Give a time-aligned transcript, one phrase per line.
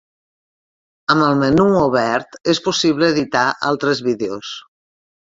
[1.15, 4.55] Amb el menú obert és possible editar altres vídeos.